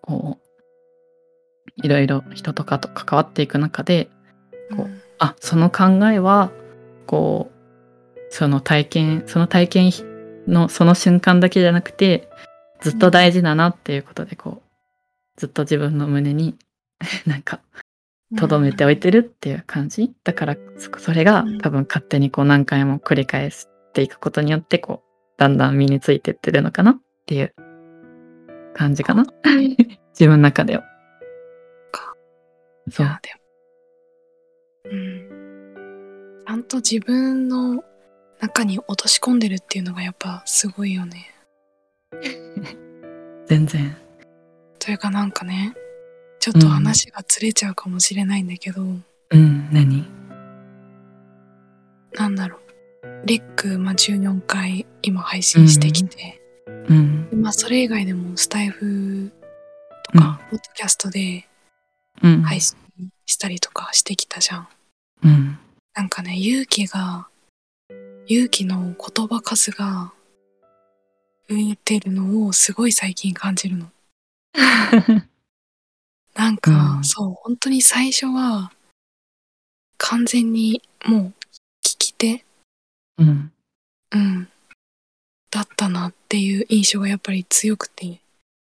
[0.01, 4.09] こういろいろ人とかと関わっていく中で
[4.75, 4.89] こう
[5.19, 6.51] あその考えは
[7.05, 9.91] こうその体験その体験
[10.47, 12.29] のその瞬間だけじゃなくて
[12.81, 14.67] ずっと大事だなっていうことでこう
[15.37, 16.55] ずっと自分の胸に
[17.25, 17.61] なんか
[18.35, 20.13] 留めておいてるっていう感じ？
[20.23, 21.57] だからそそれがうん。
[21.59, 25.07] 多分勝手にこう何回も繰り返していくことによってこう
[25.37, 27.53] だんだん身についてってるのかなっていう
[28.73, 29.25] 感じかな？
[30.11, 30.83] 自分の中では。
[31.91, 32.15] か。
[32.89, 33.05] そう。
[33.05, 33.29] いやで
[34.89, 34.91] も。
[34.91, 36.43] うん。
[36.45, 37.83] ちゃんと自分の
[38.39, 41.33] 中に落とし込んでるっていうのがやっぱすごいよね。
[43.47, 43.95] 全然。
[44.79, 45.73] というかなんかね
[46.39, 50.05] ちょっと話がずれちゃうかもしれないんだけど、うん何？
[52.13, 52.61] なんだろう。
[53.25, 56.41] レック、まあ、14回今配信してきて、
[56.87, 59.31] うんでまあそれ以外でもスタイフ
[60.11, 61.47] とか、ポッドキャストで
[62.23, 62.41] うん。
[62.41, 62.77] 配信
[63.25, 64.67] したりとかしてきたじゃん。
[65.23, 65.59] うん。
[65.93, 67.27] なんかね、勇気が、
[68.29, 70.11] 勇気の言葉数が
[71.49, 73.89] 増えてるのをすごい最近感じるの。
[76.35, 77.03] なんか、うん。
[77.05, 78.73] そう、本当に最初は
[79.97, 81.21] 完全にもう
[81.83, 82.43] 聞き手、
[83.17, 83.51] うん。
[84.11, 84.49] うん、
[85.49, 88.19] だったなっていう印象がやっぱり強くて、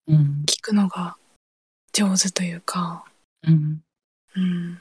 [0.07, 0.45] うん。
[0.47, 1.17] 聞くのが
[1.93, 3.07] 上手というか、
[3.47, 3.83] うん。
[4.37, 4.81] うん、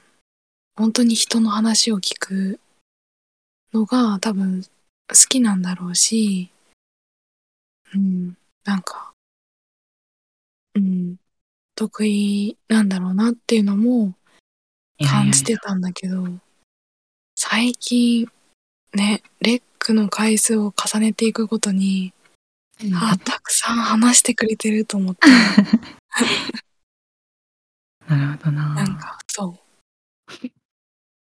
[0.75, 2.59] 本当に人の話を聞く
[3.73, 6.51] のが多分好きなんだろうし、
[7.93, 9.13] うん、なんか、
[10.75, 11.17] うん、
[11.75, 14.13] 得意なんだろうなっていうのも
[15.03, 16.27] 感じてたんだけど、
[17.35, 18.29] 最近
[18.93, 22.13] ね、レックの回数を重ねていくごとに、
[22.93, 25.27] あ、たくさん話してくれてると思って、
[28.07, 28.75] なるほどな。
[28.75, 29.59] なんかそう、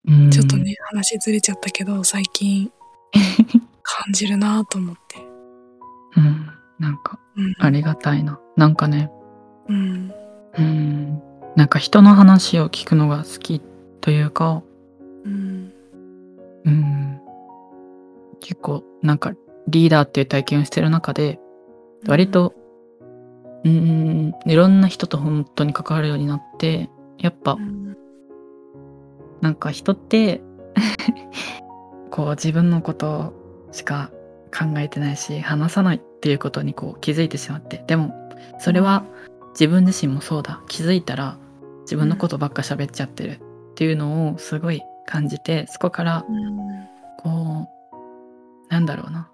[0.06, 2.72] うんちょっとね、話ずれちゃったけど、最近
[3.84, 5.18] 感じるなと思って。
[6.18, 7.56] うんなんか、うん。
[7.60, 8.39] ありがたいな。
[8.58, 9.10] なんかね、
[9.70, 10.13] うん。
[10.58, 11.22] うん、
[11.56, 13.62] なんか人の話を聞くのが好き
[14.02, 14.62] というか、
[15.24, 15.74] うん。
[16.66, 17.22] うん、
[18.42, 19.34] 結構なんか
[19.68, 21.39] リーダーっていう体験をしてる中で、
[22.08, 22.54] 割と、
[23.63, 27.98] うん、いろんな人と本当に関わるようになって、やっぱうん。
[29.43, 30.41] なんか人って
[32.10, 33.34] こう自分のこと
[33.71, 34.10] しか
[34.58, 38.13] 考えてないし話さないっていうことにこう気づいてしまってでも
[38.60, 39.03] それは
[39.51, 41.38] 自分自身もそうだ気づいたら
[41.82, 43.39] 自分のことばっか喋っちゃってるっ
[43.75, 46.63] ていうのをすごい感じてそこからうん。
[47.17, 47.69] こ
[48.69, 49.29] うなんだろうな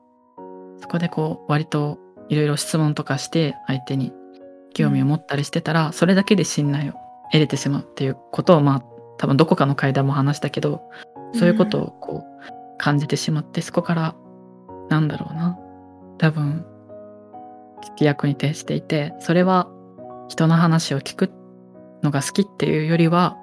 [0.81, 4.13] そこでこう割といろいろ質問とかして相手に
[4.73, 6.93] 興味を持ったりしてたら、それだけで信頼を
[7.31, 8.83] 得れてしまうっていうことをまあ
[9.19, 10.81] 多分どこかの会談も話したけど
[11.33, 14.15] そういうことをこう感じてしまってそこから
[14.89, 15.59] なんだろうな。
[16.17, 16.65] 多分
[17.83, 19.69] 聞き役に徹していてそれは
[20.27, 21.31] 人の話を聞く
[22.01, 23.37] のが好きっていうよりは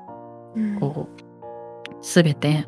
[0.56, 0.80] うん。
[0.80, 2.66] こう全て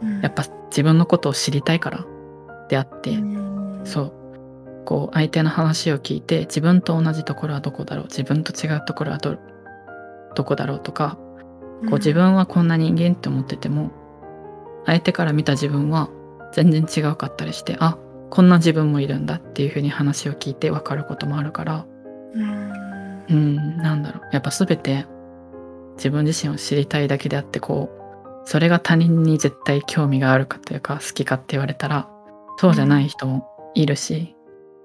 [0.00, 0.20] うん。
[0.20, 2.06] やっぱ自分のことを知りたいから
[2.68, 3.82] であって、うん。
[3.84, 4.12] そう。
[4.86, 9.36] こう相手の話を聞いて自分と同じところはどこだろう自分と違うところはど
[10.34, 11.18] どこだろうとか
[11.88, 13.90] こう自分はこんな人間って思ってても
[14.86, 16.10] 相手から見た自分は
[16.52, 17.98] 全然違うかったりしてあ
[18.30, 21.86] こんな自分もいるんだっていう風に話を聞いて分かることもあるから
[22.34, 23.24] うん。
[23.28, 25.06] うんなんだろうやっぱ全て
[25.96, 28.00] 自分自身を知りたいだけであってこう
[28.44, 32.08] それが他人に絶対興味があるかというか好きかって言われたら
[32.58, 34.36] そうじゃない人もいるし、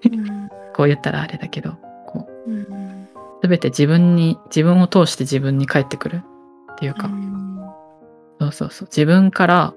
[0.04, 0.48] うん。
[0.74, 1.72] こう言ったらあれだけど
[2.06, 3.08] こううん。
[3.42, 6.22] 全て自分に自分を通して自分に返ってくる
[6.76, 7.10] っていうか、
[8.40, 8.88] そうそうそう。
[8.88, 9.74] 自分から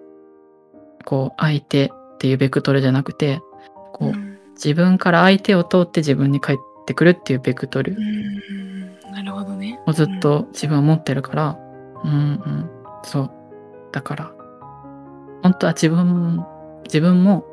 [1.05, 3.39] こう相手っていうベクトルじゃなくて
[3.93, 4.37] こう、うん。
[4.55, 7.95] 自分から相手を通って自分に返ってくるっていうベクトル。
[9.87, 11.57] をずっと自分は持ってるから。
[12.03, 12.69] うんうん。
[13.03, 13.31] そう。
[13.91, 14.33] だから
[15.41, 16.45] 本当は自分
[16.83, 17.45] 自分も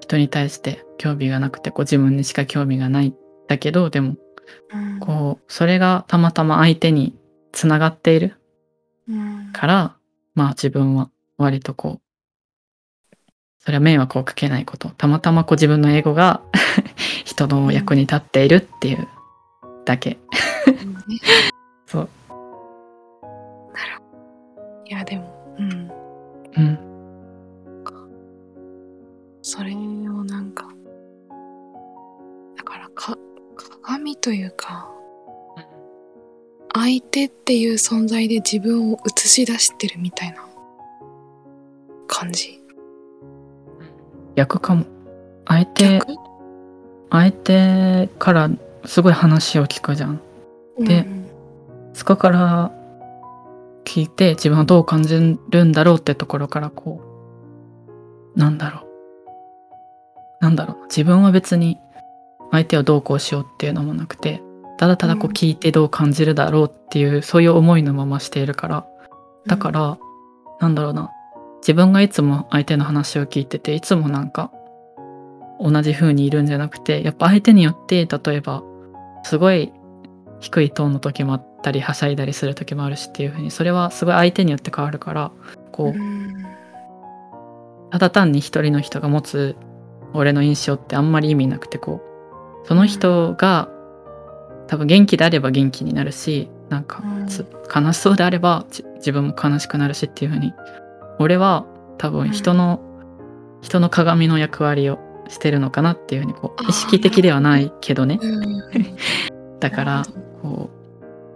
[0.00, 3.08] 人に対して興味がなくてこう自分にしか興味がない。
[3.08, 3.14] ん
[3.48, 4.16] だけどでも
[4.72, 5.00] うん。
[5.00, 7.14] こうそれがたまたま相手に
[7.52, 8.26] つながっている。
[8.26, 8.45] うん。
[9.52, 9.96] から
[10.34, 13.16] まあ自分は割とこう
[13.58, 14.90] それは迷惑をかけないこと。
[14.90, 16.40] たまたまこう自分の英語が
[17.24, 19.08] 人の役に立っているっていう
[19.84, 20.10] だけ。
[20.10, 20.18] ね
[21.86, 22.08] そう。
[24.88, 25.90] いや、でも、うん。
[26.56, 26.78] うん。
[29.42, 29.76] それを
[30.24, 30.68] なんか、
[32.56, 33.16] だからか、
[33.82, 34.88] 鏡というか、
[36.78, 40.46] 相手っていう存在で自分を映し出してるみたいな
[42.06, 42.60] 感じ。
[44.34, 44.84] 逆かも。
[45.46, 46.14] 相手逆？
[47.10, 48.50] 相手から
[48.84, 50.20] すごい話を聞くじゃん。
[50.78, 51.26] でうん。
[51.94, 52.70] そこから
[53.86, 57.00] 聞いて自分はどう感じるんだろうってところからこ
[58.34, 58.84] うなんだろう。
[60.42, 60.82] なんだろう。
[60.88, 61.78] 自分は別に
[62.50, 64.42] 相手をどうこうしようっていうのもなくて
[64.78, 68.86] ただただこううん聞いてどう感じるだろうっていう、そういう思いのまましているから。
[69.46, 69.98] だか、ら、
[70.60, 71.10] なんだろうな。
[71.66, 74.52] 自分がいつも相手の話を聞いてていつもなんか
[75.58, 78.62] 同じ風にいるんじゃなくてやっぱ相手によって例えば
[79.24, 79.72] すごい
[80.38, 85.32] 低いトーンの時もあったりはしゃいだりする時もあるしっていう風にそれはすごい相手によって変わるから
[85.72, 86.46] こううん。
[87.90, 89.56] ただ単に一人の人が持つ
[90.12, 92.00] 俺の印象ってあんまり意味なくてこ
[92.64, 93.68] うその人が
[94.66, 97.26] 多分元気であれば元気になるしなんかうん。
[97.26, 100.52] つ悲しそうであればじ自分も悲しくなるしっていう風に。
[101.18, 101.64] 俺は
[101.98, 102.80] 多分人の、
[103.62, 104.98] 人の鏡の役割を
[105.28, 108.18] してるのかなっていう風にこう意識的ではないけどね。
[108.20, 108.62] うん。
[109.60, 110.02] だから
[110.42, 110.70] こ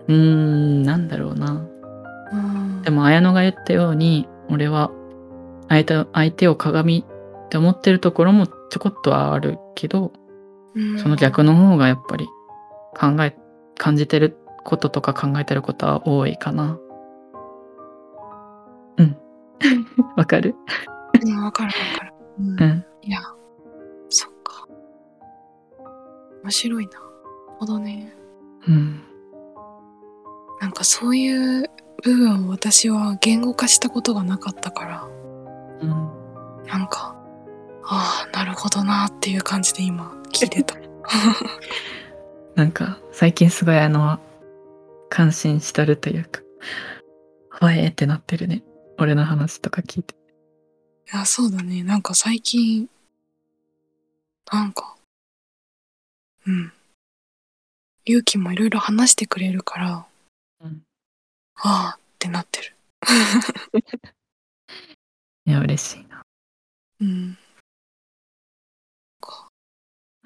[0.09, 1.65] ううーんなんだろうな。
[2.33, 2.83] うん。
[2.83, 4.91] でも綾乃が言ったように俺は
[5.69, 7.05] 相手相手を鏡
[7.47, 10.13] って思ってるところもちょこっとはあるけど
[10.75, 10.99] うん。
[10.99, 12.29] その逆の方がやっぱり
[12.99, 13.37] 考え
[13.79, 16.79] 感じてることとか考えてることは多いかな
[18.99, 19.17] うん
[20.17, 20.55] わかる？
[21.25, 22.13] うんわかるわかる。
[22.39, 23.21] うんうんいや、
[24.09, 24.67] そっか。
[26.43, 26.93] 面白いな。
[27.59, 28.15] ほどね。
[28.69, 29.03] うん
[30.61, 31.71] なんかそういう
[32.03, 35.09] 部分を私は言語化したことがなかったから、
[35.81, 36.11] うん
[36.67, 37.17] なんか、
[37.85, 40.75] ああ、なるほどなっていう感じで今聞いてた。
[42.55, 44.19] なんか最近すごいあの
[45.09, 46.41] 感心しとるというか
[47.61, 48.63] ほえーってなってるね
[48.99, 50.15] 俺の話とか聞いて
[51.13, 51.83] いや、そうだね。
[51.83, 52.89] なんか最近、
[54.53, 54.97] なんか、
[56.47, 56.73] うん。
[58.05, 60.07] 勇気もいろいろ話してくれるから、
[60.61, 60.83] うん。
[61.57, 62.77] ああってなってる。
[65.47, 66.23] いや、嬉しいな。
[67.01, 67.37] うん。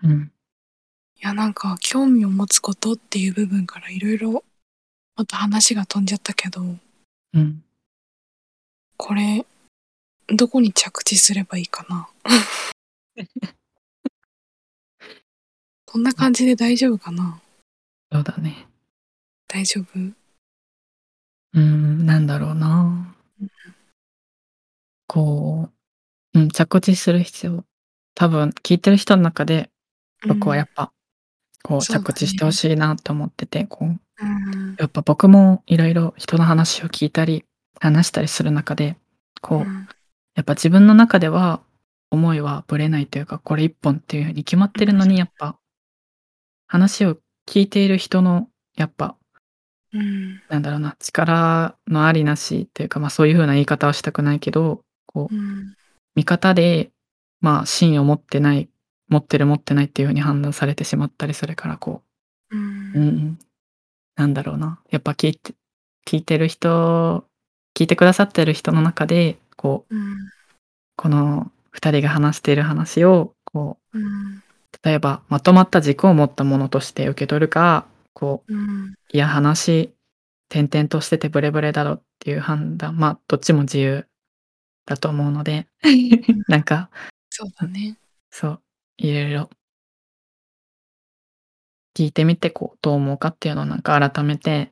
[0.02, 0.33] うん。
[1.24, 4.44] いや、なんか、興味を持つことっていう部分からいろいろ、
[5.16, 7.64] また話が飛んじゃったけど、うん。
[8.98, 9.46] これ、
[10.26, 12.10] どこに着地すればいいかな？
[15.86, 17.40] こんな感じで大丈夫かな？
[18.12, 18.66] そうだね。
[19.48, 19.98] 大丈夫？
[19.98, 23.16] うーん、なんだろうな。
[25.06, 25.70] こ
[26.34, 27.64] う、うん、着地する必要、
[28.14, 29.70] 多分聞いてる人の中で、
[30.28, 30.94] 僕はやっぱ、こう
[31.68, 34.76] そう着地してほしいなと思ってて、こう、うん。
[34.78, 37.44] やっぱ僕もいろいろ人の話を聞いたり、
[37.80, 38.96] 話したりする中で、
[39.40, 39.88] こう、うん
[40.34, 41.62] やっぱ自分の中では
[42.10, 45.56] 思いはぶれないというか、これ一本っていうふうに決まってるのに、やっぱ、
[46.66, 49.16] 話を聞いている人の、やっぱ、
[49.92, 50.42] うん。
[50.48, 55.76] なんだろうな、力のありなしっていうか、まあそういう風な言い方はしたくないけど、こう、うん。
[56.16, 56.90] 味方で、
[57.40, 58.68] まあ芯を持ってない、
[59.14, 62.02] 持ってる持ってないっていう風に判断されてしまったりするから、こ
[62.50, 63.06] うう、うんん。
[63.08, 63.38] ん、
[64.16, 65.54] なんだろうな、やっぱ聞いて、
[66.04, 67.24] 聞いてる人、
[67.76, 70.16] 聞いてくださってる人の中で、こう、うん。
[70.96, 74.42] この二人が話している話を、こう、うん。
[74.82, 78.94] 例えばまとまった軸を持ったものとして受け取るか、こう、うん。
[79.12, 79.94] いや、話、
[80.48, 84.06] 点々としててブレブレだろっていう判断、まあ、どっちも自由
[84.86, 85.68] だと思うので、
[86.48, 86.90] なんか、
[87.30, 87.96] そうだね。
[88.30, 88.62] そう、
[88.96, 89.50] いろいろ、
[91.96, 94.70] 聞いてみて、こう、どう思うかっていうのをなんか改めて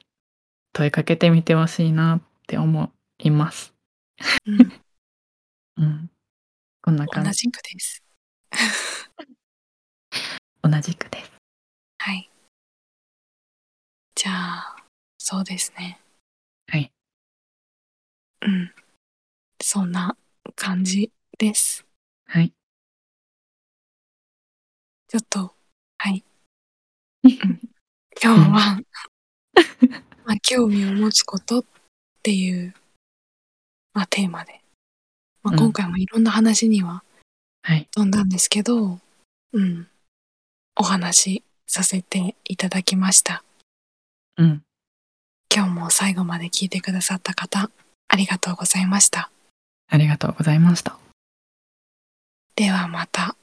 [0.73, 3.75] 問いかけてみてほしいなって思います。
[4.47, 4.59] うん。
[5.77, 6.11] うん。
[6.83, 7.33] こんな同感じ。
[7.33, 8.03] じくです。
[10.63, 11.33] 同じくです。
[11.99, 12.31] はい。
[14.15, 14.77] じゃあ、
[15.19, 16.01] そうですね。
[16.69, 16.93] はい。
[18.41, 18.75] うん。
[19.61, 20.17] そんな
[20.57, 21.87] 感じです。
[22.27, 22.53] はい。
[25.13, 25.53] ちょっと、
[25.99, 26.25] はい。
[27.23, 27.61] うん
[28.23, 28.81] 今日は、
[30.25, 31.65] まあ、興味を持つことっ
[32.23, 32.75] ていう、
[33.93, 34.63] まあ、テーマで、
[35.43, 37.05] まあ、うん今回もいろんな話には
[37.61, 37.89] はい。
[37.91, 39.01] 飛んだんですけど、
[39.53, 39.87] うん、
[40.77, 43.45] お話しさせていただきました。
[44.39, 44.63] うん。
[45.55, 47.71] 今日も最後まで聞いてくださった方、
[48.09, 49.31] ありがとうございました。
[49.89, 50.99] ありがとうございました。
[52.57, 53.37] ではまた。